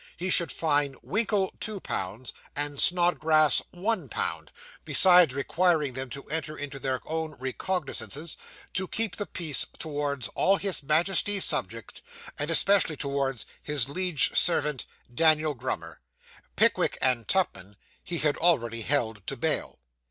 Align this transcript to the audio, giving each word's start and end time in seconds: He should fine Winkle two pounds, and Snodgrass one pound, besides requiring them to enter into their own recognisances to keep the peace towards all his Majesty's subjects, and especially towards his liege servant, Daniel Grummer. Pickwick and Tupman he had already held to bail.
He 0.17 0.31
should 0.31 0.51
fine 0.51 0.95
Winkle 1.03 1.53
two 1.59 1.79
pounds, 1.79 2.33
and 2.55 2.79
Snodgrass 2.81 3.61
one 3.69 4.09
pound, 4.09 4.51
besides 4.83 5.31
requiring 5.35 5.93
them 5.93 6.09
to 6.09 6.23
enter 6.23 6.57
into 6.57 6.79
their 6.79 7.01
own 7.05 7.35
recognisances 7.35 8.35
to 8.73 8.87
keep 8.87 9.17
the 9.17 9.27
peace 9.27 9.63
towards 9.77 10.27
all 10.29 10.57
his 10.57 10.81
Majesty's 10.81 11.45
subjects, 11.45 12.01
and 12.39 12.49
especially 12.49 12.97
towards 12.97 13.45
his 13.61 13.89
liege 13.89 14.35
servant, 14.35 14.87
Daniel 15.13 15.53
Grummer. 15.53 16.01
Pickwick 16.55 16.97
and 16.99 17.27
Tupman 17.27 17.77
he 18.03 18.17
had 18.17 18.37
already 18.37 18.81
held 18.81 19.27
to 19.27 19.37
bail. 19.37 19.81